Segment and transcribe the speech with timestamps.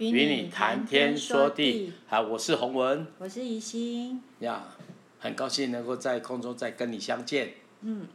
[0.00, 4.64] 与你谈天说地，好，我是洪文，我是宜心，呀，
[5.18, 7.52] 很高兴能够在空中再跟你相见。
[7.82, 8.08] 嗯，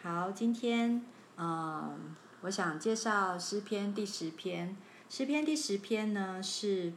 [0.00, 1.04] 好，今天，
[1.36, 1.94] 呃，
[2.40, 4.74] 我想介绍诗篇第十篇。
[5.10, 6.94] 诗篇第十篇呢，是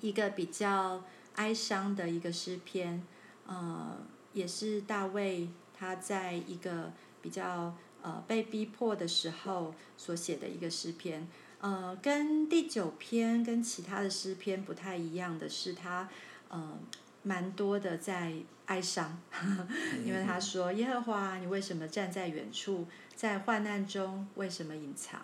[0.00, 1.04] 一个比较
[1.34, 3.02] 哀伤的一个诗篇，
[3.46, 3.98] 呃，
[4.32, 6.90] 也是大卫他在一个
[7.20, 11.28] 比较呃被逼迫的时候所写的一个诗篇。
[11.60, 16.08] 呃，跟第九篇跟其他的诗篇不太一样的是，他
[16.48, 16.78] 呃
[17.24, 18.32] 蛮多的在
[18.66, 19.20] 哀伤，
[20.06, 22.86] 因为他说：“耶和华，你为什么站在远处？
[23.16, 25.20] 在患难中为什么隐藏？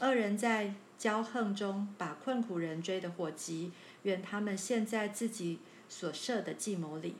[0.00, 3.70] 恶人在骄横中把困苦人追得火急，
[4.02, 7.14] 愿他们陷在自己所设的计谋里。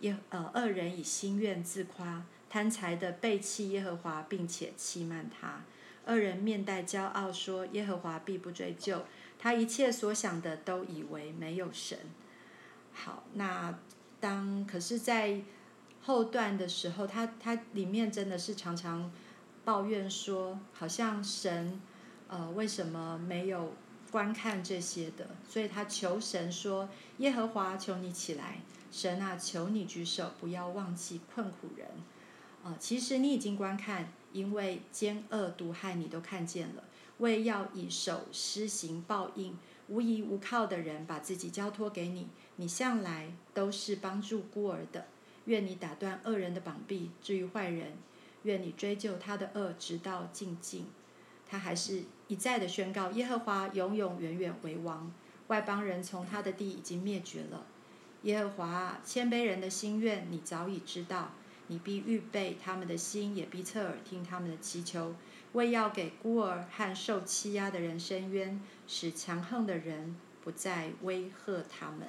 [0.00, 5.62] 耶呃，恶人以心愿自夸，贪财的背弃耶和华，并且欺瞒他。”
[6.10, 9.04] 二人面带骄傲说：“耶和华必不追究，
[9.38, 11.96] 他一切所想的都以为没有神。”
[12.92, 13.78] 好，那
[14.18, 15.40] 当可是，在
[16.02, 19.12] 后段的时候，他他里面真的是常常
[19.64, 21.80] 抱怨说，好像神
[22.26, 23.72] 呃为什么没有
[24.10, 25.28] 观看这些的？
[25.48, 31.86] 所以他求神说：“耶和华，求你起来，神啊，求你举手，不要忘记困苦人。”
[32.64, 34.12] 呃，其实你已经观看。
[34.32, 36.84] 因为奸恶毒害你都看见了，
[37.18, 39.56] 为要以手施行报应，
[39.88, 45.06] 无依无靠的人把自己交托给你，你向来都是帮助孤儿的。
[45.46, 47.94] 愿你打断恶人的膀臂，至于坏人，
[48.42, 50.86] 愿你追究他的恶，直到尽尽。
[51.48, 55.12] 他还是一再的宣告：耶和华永永远远为王，
[55.48, 57.66] 外邦人从他的地已经灭绝了。
[58.22, 61.32] 耶和华谦卑人的心愿，你早已知道。
[61.70, 65.14] 你必预备他们的心，也必侧耳听他们的祈求，
[65.52, 72.08] 为要给孤儿和受欺压的人伸冤，使强横的人不再威吓他们。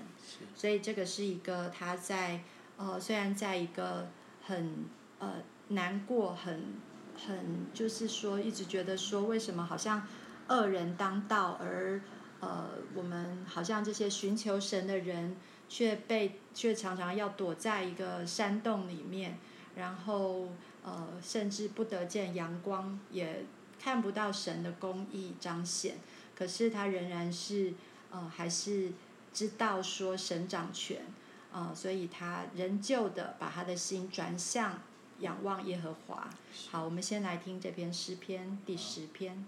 [0.55, 2.41] 所以这个是一个他在
[2.77, 4.09] 呃，虽然在一个
[4.43, 4.85] 很
[5.19, 5.35] 呃
[5.67, 6.73] 难过、很
[7.15, 10.07] 很就是说一直觉得说，为什么好像
[10.47, 12.01] 恶人当道，而
[12.39, 15.37] 呃我们好像这些寻求神的人
[15.69, 19.37] 却被却常常要躲在一个山洞里面。
[19.81, 20.49] 然后，
[20.83, 23.43] 呃，甚至不得见阳光，也
[23.79, 25.95] 看不到神的公义彰显。
[26.35, 27.73] 可是他仍然是，
[28.11, 28.91] 呃，还是
[29.33, 31.01] 知道说神掌权，
[31.51, 34.79] 呃，所以他仍旧的把他的心转向
[35.17, 36.29] 仰望耶和华。
[36.69, 39.43] 好，我们先来听这篇诗篇第十篇。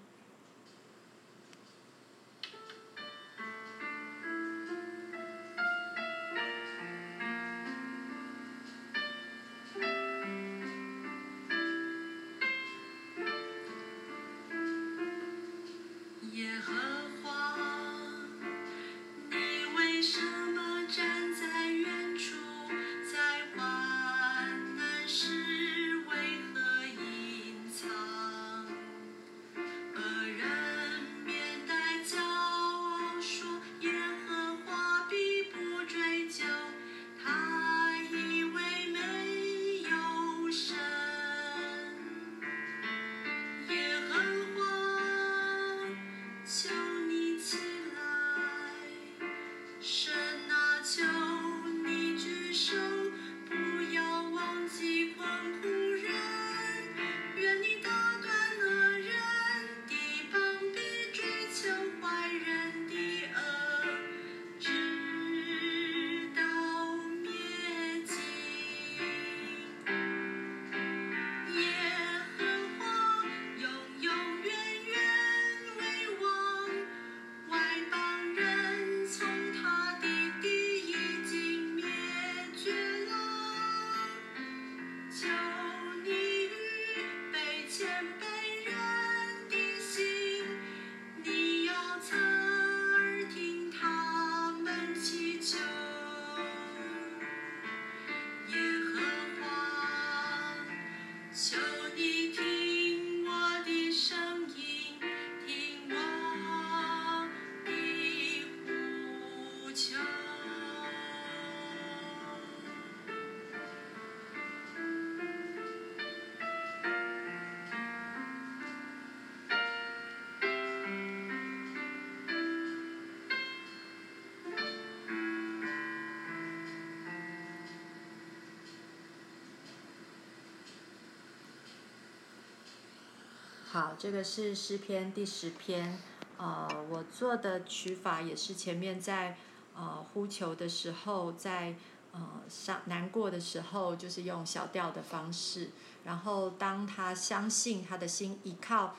[133.73, 135.97] 好，这个是诗篇第十篇，
[136.37, 139.35] 呃，我做的取法也是前面在
[139.75, 141.73] 呃呼求的时候，在
[142.11, 145.71] 呃伤难过的时候，就是用小调的方式。
[146.03, 148.95] 然后当他相信他的心依靠，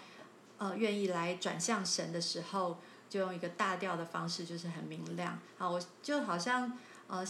[0.59, 2.79] 呃，愿意来转向神的时候，
[3.09, 5.39] 就用一个大调的方式，就是很明亮。
[5.57, 6.77] 好，我就好像
[7.07, 7.25] 呃，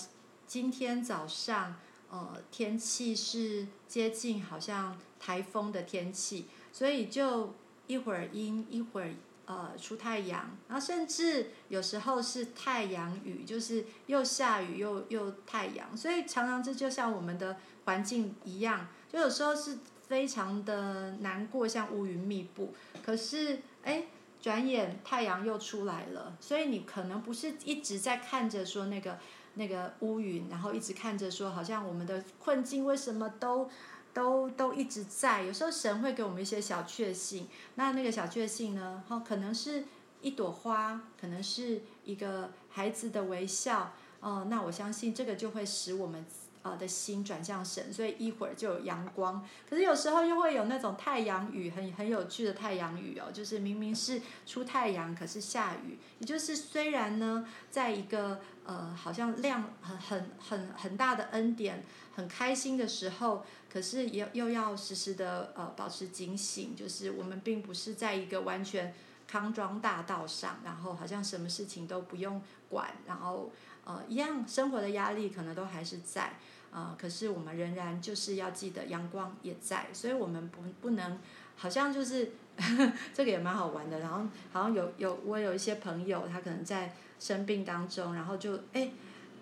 [0.46, 1.76] 今天早上
[2.08, 7.55] 呃天气是接近好像台风的天气，所以就
[7.87, 9.09] 一会儿阴一会儿
[9.47, 18.88] 呃出太阳，然后甚至有时候是太阳雨，就是又下雨又又太阳，所以常常这就像我们的环境一样。
[19.09, 19.79] 就有时候是
[20.09, 22.75] 非常的难过，像乌云密布。
[23.05, 24.06] 可是，哎，
[24.43, 26.37] 转眼太阳又出来了。
[26.41, 29.17] 所以你可能不是一直在看着说那个
[29.55, 33.70] 那个乌云，然后一直看着说好像我们的困境为什么都
[34.15, 35.43] 都都一直在。
[35.43, 37.49] 有时候神会给我们一些小确幸。
[37.75, 39.03] 那那个小确幸呢？
[39.07, 39.85] 哈，可能是
[40.23, 43.93] 一朵花，可能是一个孩子的微笑。
[44.21, 46.25] 哦，那我相信这个就会使我们。
[46.65, 49.47] 啊的心转向神，所以一会儿就有阳光。
[49.69, 55.99] 可是有时候又会有那种太阳雨，很很有趣的太阳雨哦，就是明明是出太阳，可是下雨。
[56.19, 61.85] 也就是虽然呢，在一个呃好像亮很很很很大的恩典，
[62.17, 68.95] 很开心的时候，可是也又要时时的呃保持警醒，就是我们并不是在一个完全
[69.29, 72.41] 康庄大道上，然后好像什么事情都不用
[72.71, 73.53] 管，然后
[73.85, 76.33] 呃一样生活的压力可能都还是在。
[76.76, 81.17] 啊、可是我们仍然就是要记得阳光也在，所以我们不不能，
[81.55, 84.00] 好像就是呵 呵这个也蛮好玩的。
[84.00, 88.91] 然后好像有有我有一些朋友，他可能在生病当中，然后就哎，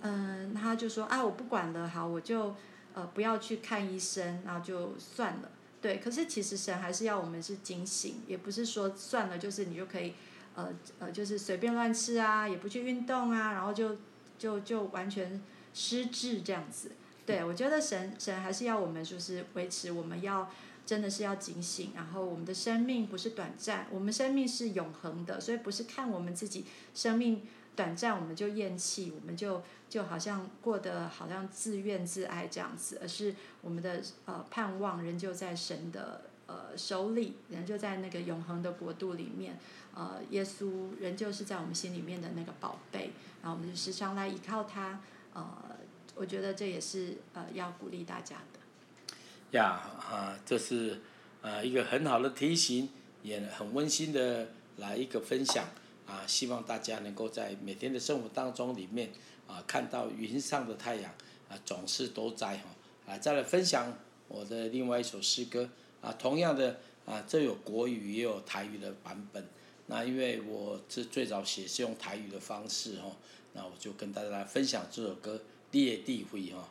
[0.02, 2.55] 嗯、他就说啊，我不管了，好，我就
[2.93, 5.50] 呃不要去看医生，然后就算了。
[5.81, 10.12] 对，可是其实神还是要我们是警醒，也不是说算了，就是你就可以
[10.55, 10.69] 呃
[10.99, 13.96] 呃就是随便乱吃啊，也不去运动啊，然后就
[14.38, 15.43] 就就完全
[15.73, 16.93] 失智这样子。
[17.25, 20.51] 对，我觉得神神还是要我们就是维持，我们要
[20.85, 27.43] 真的是要警醒，然后我们的生命不是短暂，我们生命是永恒的，所以不是看我们自己生命
[27.77, 39.57] 短暂我们就厌弃，我们就就好像过得好像自怨自艾这样子，而是我们的呃盼望仍旧在神的呃手里，仍旧在那个永恒的国度里面，
[39.95, 44.99] 呃耶稣仍旧是在我们心里面的那个宝贝，然后我们就时常来依靠他，
[45.33, 45.79] 呃。
[46.14, 49.59] 我觉得这也是呃要鼓励大家的。
[49.59, 51.00] 呀啊，这是
[51.41, 52.88] 呃一个很好的提醒，
[53.23, 55.67] 也很温馨的来一个分享
[56.06, 59.11] 啊，希望大家能够在每天的生活当中里面
[59.47, 61.12] 啊看到云上的太阳
[61.49, 62.64] 啊总是都在哈
[63.06, 63.93] 啊，再来分享
[64.29, 65.69] 我的另外一首诗歌
[66.00, 69.47] 啊，同样的啊这有国语也有台语的版本，
[69.87, 73.11] 那因为我是最早写是用台语的方式哈，
[73.53, 75.41] 那我就跟大家来分享这首歌。
[75.73, 76.69] 列地会哈。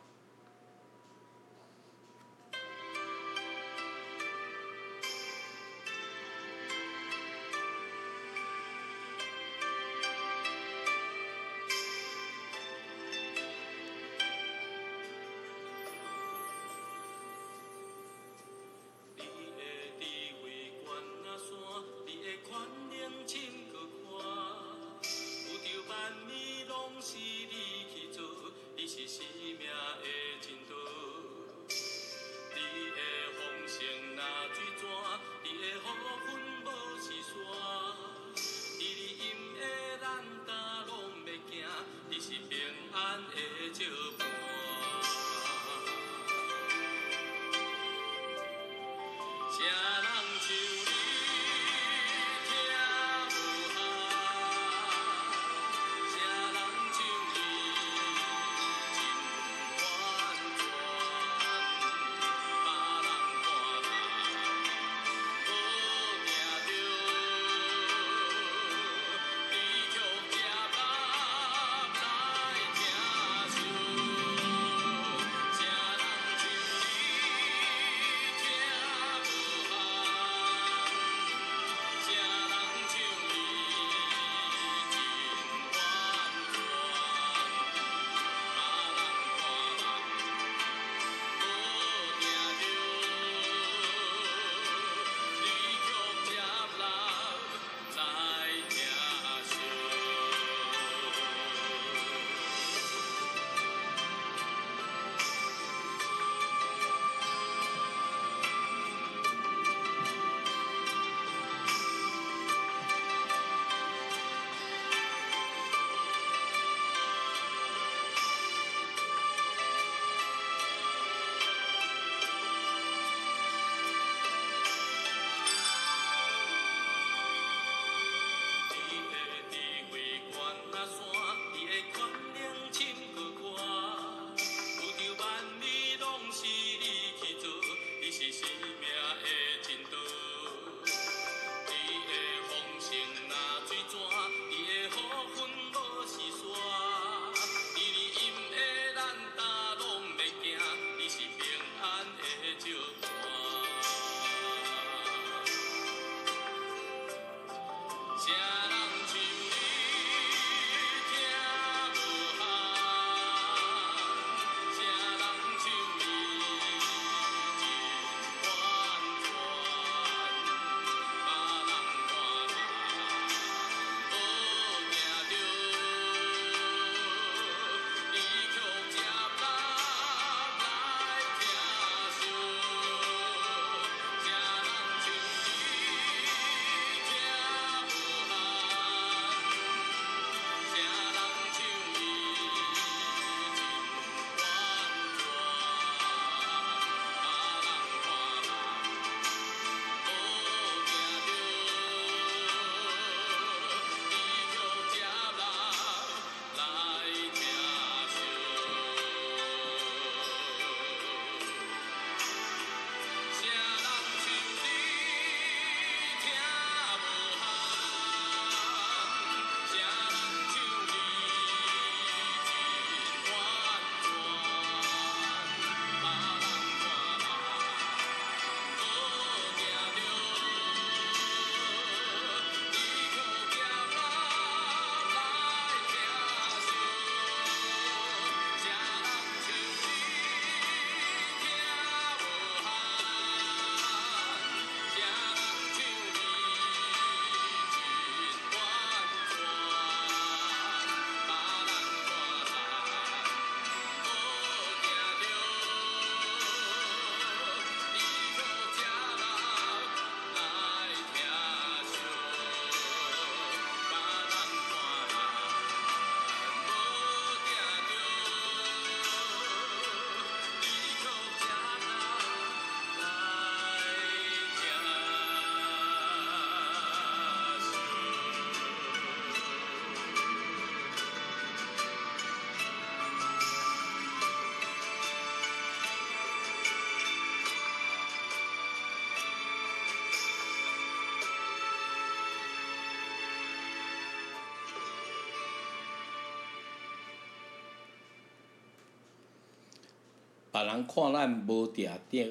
[300.52, 302.30] 别人看咱无定定，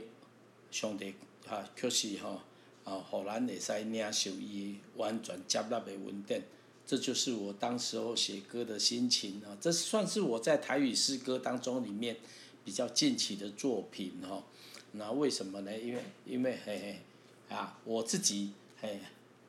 [0.70, 2.40] 上帝哈确实吼，
[2.84, 6.44] 啊，互咱会使领受伊完全接纳的恩典，
[6.86, 9.58] 这就是我当时候写歌的心情啊。
[9.60, 12.16] 这算是我在台语诗歌当中里面
[12.63, 14.44] 比较近期的作品哈。
[14.92, 15.75] 那为什么呢？
[15.80, 16.80] 因为因为嘿
[17.50, 19.00] 嘿啊，我自己嘿，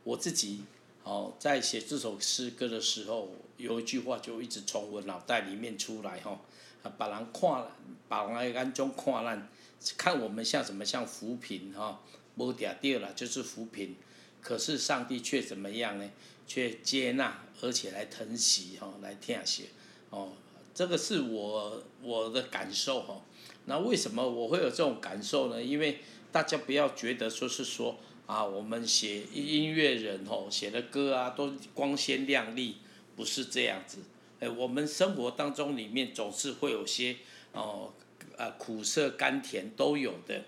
[0.02, 0.62] 我自己
[1.04, 6.40] 哦，在写这首诗歌的时候，有一句话就一直从我脑袋里面出来哈。
[6.82, 7.66] 啊，别人看，
[8.08, 9.48] 别人眼中看咱，
[9.96, 10.84] 看我们像什么？
[10.84, 12.00] 像扶贫哈，
[12.36, 13.96] 无嗲掉了就是扶贫。
[14.40, 16.10] 可是上帝却怎么样呢？
[16.46, 19.66] 却接纳，而且来疼惜哈，来听写
[20.10, 20.32] 哦。
[20.74, 23.20] 这个是我我的感受哈。
[23.66, 25.62] 那为什么我会有这种感受呢？
[25.62, 26.00] 因为
[26.32, 27.96] 大家不要觉得说是说
[28.26, 32.78] 啊，我们写音乐人吼写的歌啊都光鲜亮丽，
[33.14, 33.98] 不是这样子。
[34.42, 37.14] 哎，我们生活当中里面总是会有些
[37.52, 37.92] 哦，
[38.36, 40.42] 呃，苦涩甘甜都有的。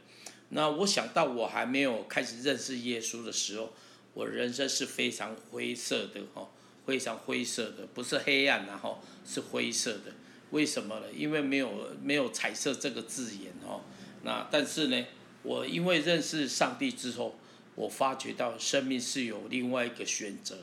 [0.48, 3.72] 那我想到我还没有开始认识耶稣的时候，
[4.12, 6.48] 我人生是非常灰色的哦，
[6.84, 10.12] 非常灰色的，不是黑暗然后是灰色的。
[10.50, 11.06] 为什么呢？
[11.16, 11.70] 因为没有
[12.02, 13.82] 没有彩色这个字眼哦。
[14.24, 15.04] 那但是呢，
[15.44, 17.36] 我因为认识上帝之后，
[17.76, 20.56] 我发觉到生命是有另外一个选择。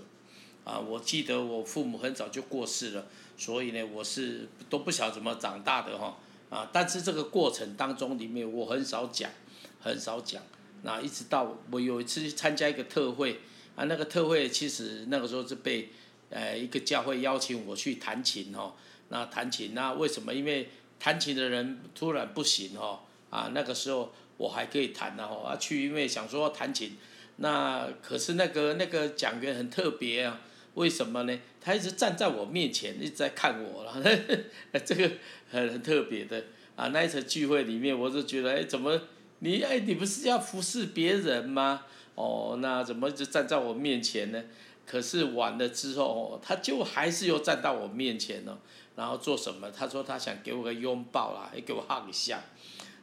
[0.64, 3.08] 啊，我记得我父母很早就过世了。
[3.42, 6.16] 所以呢，我是都不晓怎么长大的哈
[6.52, 6.70] 啊！
[6.72, 9.32] 但是这个过程当中里面，我很少讲，
[9.80, 10.44] 很少讲。
[10.84, 13.40] 那一直到我有一次参加一个特会
[13.76, 15.90] 啊，那个特会其实那个时候是被
[16.30, 18.76] 呃一个教会邀请我去弹琴哈。
[19.10, 20.32] 那弹琴那为什么？
[20.32, 20.70] 因为
[21.00, 23.00] 弹琴的人突然不行哦
[23.32, 26.96] 啊，那个时候我还可以弹然后啊去，因为想说弹琴。
[27.38, 30.42] 那可是那个那个讲员很特别啊。
[30.76, 31.40] 为什么呢？
[31.60, 33.94] 他一直站在我面前，一直在看我了，
[34.86, 35.12] 这个
[35.50, 36.44] 很很特别的
[36.76, 36.88] 啊。
[36.88, 39.02] 那一次聚会里面，我就觉得，哎，怎么
[39.40, 41.84] 你哎，你不是要服侍别人吗？
[42.16, 44.44] 哦，那怎么就站在我面前呢？
[44.86, 48.60] 可是完了之后，他就还是又站到我面前了，
[48.96, 49.70] 然后做什么？
[49.72, 52.42] 他说他想给我个拥抱啦，也给我 hug 一下。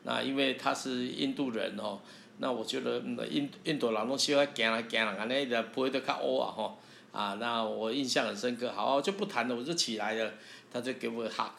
[0.04, 2.00] 那因为他是印度人哦，
[2.38, 2.98] 那我觉得
[3.30, 6.78] 印印度人拢喜欢行来行来，安尼就陪得较乌啊吼。
[7.10, 10.34] 啊，那我印象很深刻，好，就不谈了，我就起来了，
[10.70, 11.52] 他就给我个 hug，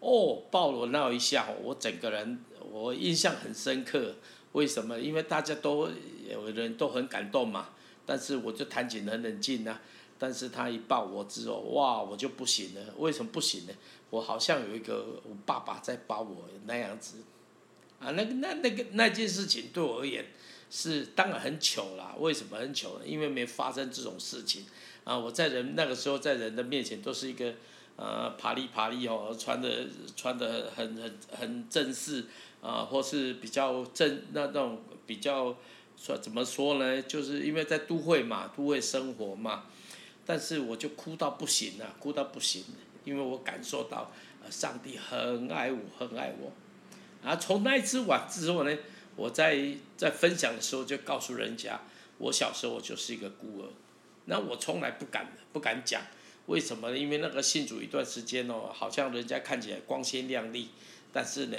[0.00, 2.42] 哦，抱了我那一下，我整个人
[2.72, 4.16] 我印象很深刻，
[4.52, 4.98] 为什么？
[4.98, 5.90] 因为大家都
[6.28, 7.68] 有人都很感动嘛，
[8.06, 9.78] 但是我就弹琴很冷静呐，
[10.18, 13.72] 但是他一抱我之后，哇，我就不行了，为什么不行呢？
[14.10, 17.18] 我好像有一个我爸爸在抱我那样子，
[18.00, 20.24] 啊，那个那那个那件事情对我而言
[20.70, 23.06] 是当然很糗啦，为什么很糗呢？
[23.06, 24.64] 因为没发生这种事情。
[25.04, 27.52] 啊，我在人那个时候在人的面前都是一个，
[27.96, 32.24] 呃，爬哩爬哩哦，穿的穿的很很很正式，
[32.62, 35.54] 啊，或是比较正那那种比较
[35.96, 37.02] 说怎么说呢？
[37.02, 39.64] 就是因为在都会嘛，都会生活嘛，
[40.24, 42.64] 但是我就哭到不行了，哭到不行，
[43.04, 44.10] 因为我感受到，
[44.42, 46.50] 呃，上帝很爱我，很爱我，
[47.22, 48.74] 啊，从那一次晚之后呢，
[49.16, 51.78] 我在在分享的时候就告诉人家，
[52.16, 53.68] 我小时候我就是一个孤儿。
[54.26, 56.02] 那我从来不敢不敢讲，
[56.46, 56.96] 为什么呢？
[56.98, 60.68] 因为那个信主一段时间哦，好像人家看起来光鲜亮丽，
[61.12, 61.56] 但是呢，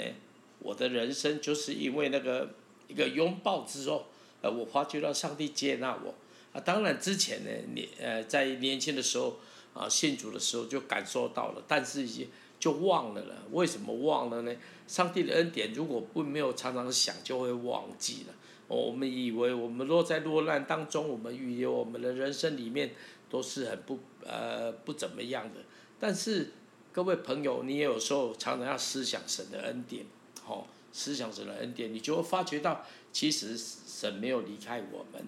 [0.58, 2.50] 我的人生就是因为那个
[2.88, 4.06] 一个拥抱之后，
[4.42, 6.14] 呃，我发觉到上帝接纳我。
[6.52, 9.38] 啊，当然之前呢，年呃在年轻的时候
[9.74, 13.42] 啊，信主的时候就感受到了，但是已经就忘了了。
[13.52, 14.54] 为什么忘了呢？
[14.88, 18.34] 上帝的恩典如果不没有常常想，就会忘记了。
[18.68, 22.90] 我们以为我们落在落难当中，我们以为我们的人生里面
[23.30, 25.60] 都是很不呃不怎么样的。
[25.98, 26.52] 但是
[26.92, 30.04] 各位朋友，你也有时候常常要思想神的恩典，
[30.46, 35.24] 哦，思想神的恩典，你就会发觉到其实神没有离开我们。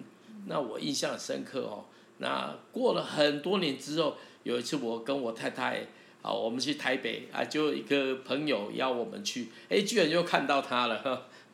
[0.47, 1.85] 那我印象深刻哦。
[2.17, 5.87] 那过了很多年之后，有一次我跟我太太
[6.21, 11.01] 啊，我们去台北啊，就一个朋友邀我们去，哎，居然又看到他了，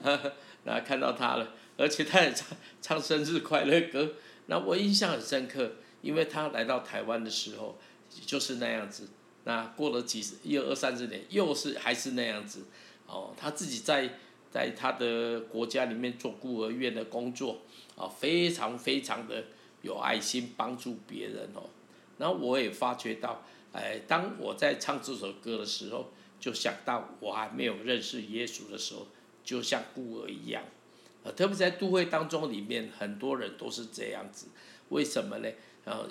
[0.01, 1.51] 呵呵，那看到他了。
[1.77, 2.47] 而且他也唱
[2.81, 4.13] 唱生日快乐歌，
[4.47, 7.77] 那我印象很深刻，因为他来到台湾的时候
[8.25, 9.09] 就是那样子。
[9.43, 12.65] 那过了几十一二三十年，又是还是那样子。
[13.07, 14.09] 哦，他自己在
[14.51, 17.61] 在他的国家里面做孤儿院的工作，
[17.95, 19.43] 啊，非常非常的
[19.83, 21.69] 有爱心，帮助别人哦。
[22.17, 29.05] 然后我也发觉到，哎，当我在唱这首歌的时候，就想到我还没有认识耶稣的时候，
[29.43, 30.63] 就像孤儿一样。
[31.31, 34.47] 特别在都会当中，里面很多人都是这样子，
[34.89, 35.49] 为什么呢？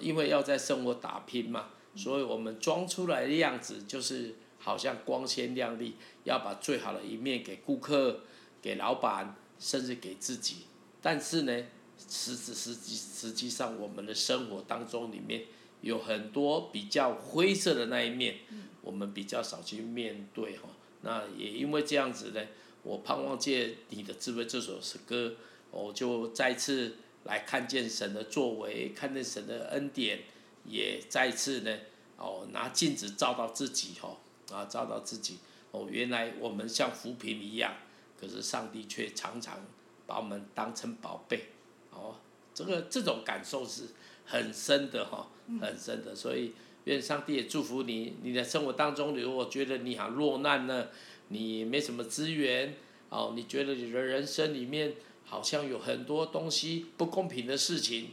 [0.00, 8.20] 因为要在生活打拼嘛，所以我们装出来的样子就是好像光鲜亮丽，要把最好的一面给顾客、
[8.62, 10.66] 给老板，甚至给自己。
[11.02, 11.64] 但是呢，
[12.08, 15.42] 实质实际实际上，我们的生活当中里面
[15.80, 18.36] 有很多比较灰色的那一面，
[18.80, 20.68] 我们比较少去面对哈。
[21.02, 22.40] 那也因为这样子呢，
[22.84, 25.34] 我盼望借你的智慧这首诗歌，
[25.70, 30.20] 我就再次来看见神的作为，看见神的恩典，
[30.64, 31.76] 也再次呢，
[32.18, 34.18] 哦，拿镜子照到自己哦，
[34.52, 35.38] 啊，照到自己，
[35.70, 37.74] 哦，原来我们像浮萍一样，
[38.20, 39.64] 可是上帝却常常
[40.06, 41.46] 把我们当成宝贝，
[41.90, 42.14] 哦，
[42.52, 43.84] 这个这种感受是
[44.26, 45.26] 很深的哈，
[45.60, 46.52] 很深的，所以。
[46.84, 50.88] 愿上帝也祝福你，你的生活当中，如果觉得你很落难呢，
[51.28, 52.74] 你没什么资源，
[53.08, 58.10] 哦，你觉得你的人生里面好像有很多东西不公平的事情，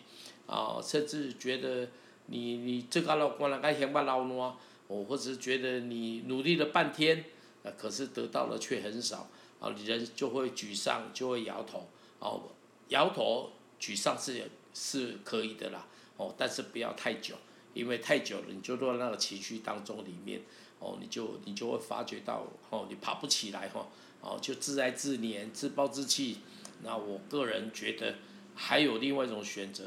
[0.47, 1.89] 啊、哦，甚至觉得
[2.27, 7.25] 你你这个老官了该嫌把老挪，哦，或者是觉得你努力了半天，
[7.63, 9.27] 呃，可是得到的却很少，
[9.59, 11.87] 啊、哦，你人就会沮丧，就会摇头，
[12.19, 12.43] 哦，
[12.89, 17.35] 摇头沮丧是是可以的啦，哦，但是不要太久。
[17.73, 20.41] 因为太久了，你就落在那个情绪当中里面，
[20.81, 23.87] 哦，你就你就会发觉到，哦，你爬不起来，哈，
[24.19, 26.39] 哦，就自哀自怜、自暴自弃。
[26.81, 28.15] 那我个人觉得，
[28.55, 29.85] 还有另外一种选择，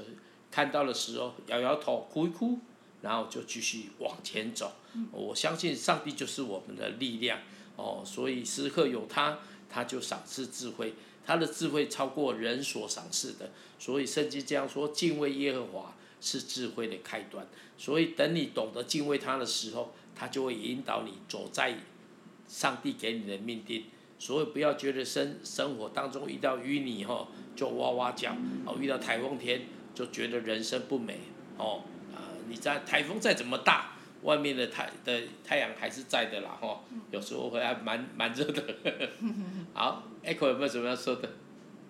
[0.52, 2.60] 看到的时候摇摇头、哭一哭，
[3.02, 4.72] 然后就继续往前走。
[5.10, 7.40] 我相信上帝就是我们的力量，
[7.74, 10.94] 哦，所以时刻有他，他就赏赐智慧，
[11.26, 13.50] 他的智慧超过人所赏赐的。
[13.80, 15.92] 所以圣经这样说：敬畏耶和华。
[16.20, 21.74] 是智慧的开端，所以等你懂得敬畏他的时候，他就会引导你走在
[22.46, 23.84] 上帝给你的命定。
[24.18, 28.32] 所以不要觉得生生活当中遇到淤泥吼就哇哇叫，
[28.64, 29.62] 哦，遇到台风天
[29.94, 31.18] 就觉得人生不美
[31.58, 31.82] 哦。
[32.14, 36.84] 啊，你在台风再怎么大，外面的太的太阳还是在的啦吼。
[37.10, 38.62] 有时候会还蛮蛮热的。
[39.74, 41.28] 好，Echo 有没有什么要说的？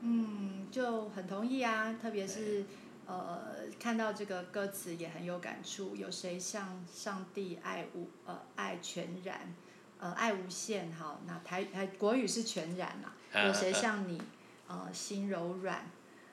[0.00, 2.64] 嗯，就很同意啊，特别是。
[3.06, 5.94] 呃，看到这个歌词也很有感触。
[5.94, 9.54] 有谁像上帝爱无呃爱全然，
[9.98, 10.90] 呃爱无限？
[10.92, 13.12] 好，那台台国语是全然嘛？
[13.46, 14.20] 有谁像你
[14.68, 15.90] 呃心柔软？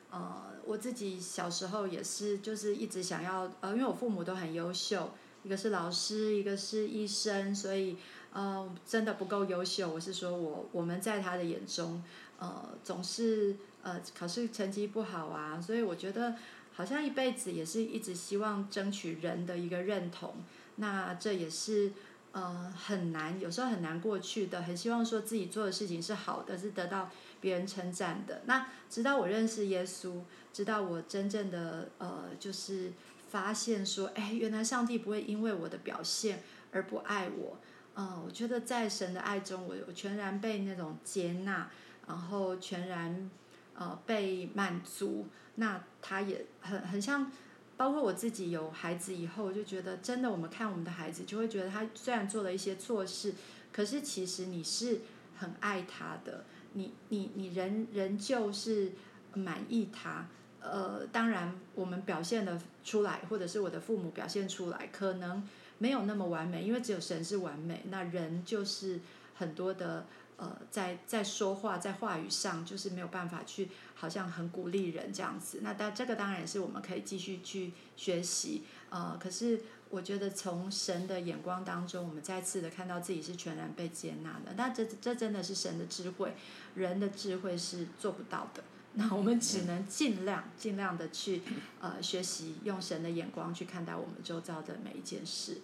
[0.10, 5.12] 呃，我自己小时候也是，就是一直想要呃，因为我父母都很优秀，
[5.43, 7.97] 一个是老师，一个是医生，所以
[8.31, 9.89] 呃真的不够优秀。
[9.91, 12.01] 我是说我我们在他的眼中
[12.39, 16.36] 呃总是呃考试成绩不好啊，所以我觉得。
[16.81, 20.33] 好像一辈子也是一直希望争取人的一个认同，
[20.77, 21.93] 那这也是
[22.31, 24.63] 呃很难，有时候很难过去的。
[24.63, 28.41] 很希望说自己做的事情是好的，是得到别人称赞的。
[28.47, 32.93] 那直到我认识耶稣，直到我真正的呃就是
[33.29, 36.41] 发现说，哎，原来上帝不会因为我的表现
[36.71, 37.59] 而不爱我。
[37.93, 41.69] 嗯、呃，我觉得在神的爱中，我我全然被那种接纳，
[42.07, 43.29] 然后全然
[43.75, 45.27] 呃被满足。
[45.62, 47.32] 那他也很很像，
[47.78, 53.36] 包括我自己有孩子以后，我就觉得真的，我们看我们的孩子，就会觉得他虽然做了一些错事，
[53.71, 55.02] 可是其实你是
[55.38, 58.93] 很爱他的，你你你仍仍旧是
[59.36, 60.26] 满意他。
[60.62, 65.47] 呃，当然我们表现的出来，或者是我的父母表现出来，可能
[65.78, 69.00] 没有那么完美，因为只有神是完美，那人就是
[69.36, 70.08] 很多的。
[70.41, 75.60] 呃，在在说话，在话语上，就是没有办法去，好像很鼓励人这样子。
[75.62, 78.63] 那但这个当然是我们可以继续去学习。
[78.89, 84.56] 呃，可是我觉得从神的眼光当中，我们再次的看到自己是全然被接纳的。
[84.58, 86.34] 那这这真的是神的智慧，
[86.73, 88.63] 人的智慧是做不到的。
[88.95, 91.43] 那我们只能尽量尽量的去
[91.80, 95.62] 呃学习，用神的眼光去看待我们周遭的每一件事。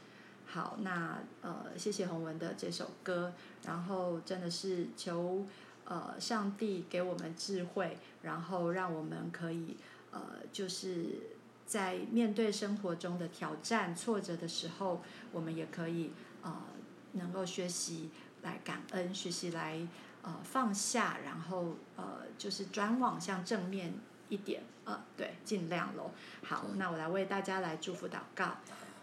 [0.50, 3.34] 好，那呃，谢谢洪文的这首歌，
[3.66, 5.46] 然后真的是求
[5.84, 9.76] 呃上帝给我们智慧，然后让我们可以
[10.12, 11.20] 呃就是
[11.66, 15.02] 在面对生活中的挑战、挫折的时候，
[15.34, 16.64] 我们也可以呃
[17.12, 18.10] 能够学习
[18.42, 19.86] 来感恩，学习来
[20.22, 23.94] 呃放下，然后呃就是转往向正面
[24.30, 26.12] 一点，呃对，尽量喽。
[26.42, 28.56] 好，那我来为大家来祝福祷告。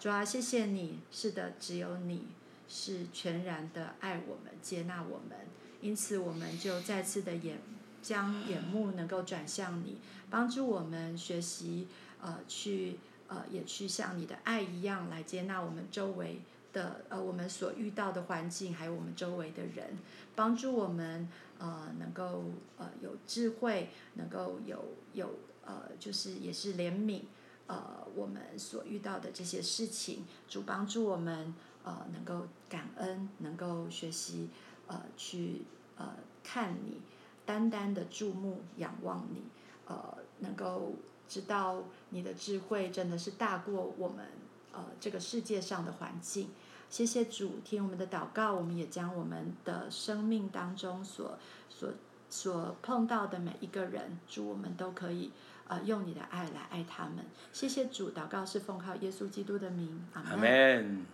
[0.05, 2.27] 主啊，谢谢你，是的，只有你
[2.69, 5.39] 是全然的爱我们、接纳我们，
[5.81, 7.59] 因此我们就再次的眼
[8.03, 9.97] 将眼目能够转向你，
[10.29, 11.89] 帮助我们学习，
[12.21, 16.43] 呃，去呃也去像你的爱一样来接纳我们周围
[16.75, 19.97] 的呃我们所遇到的环境，还有我们周围的人，
[20.37, 22.45] 帮助我们呃能够
[22.77, 27.23] 呃有智慧，能够有有呃就是也是怜悯。
[27.67, 34.51] 呃，我们所遇到的这些事情，主帮助我们呃能够感恩，能够学习
[34.87, 35.63] 呃去
[35.97, 37.01] 呃看你，
[37.47, 39.43] 单单的注目仰望你，
[39.87, 40.93] 呃能够
[41.27, 44.27] 知道你的智慧真的是大过我们
[44.73, 46.51] 呃这个世界上的环境。
[46.91, 51.91] 谢谢主，听我们的祷告，我们也将我们的生命当中所所
[52.29, 55.33] 所碰到的每一个人，主我们都可以
[55.69, 57.25] 呃用你的爱来爱他们。
[57.53, 61.05] 谢谢主，祷告是奉靠耶稣基督的名，阿门。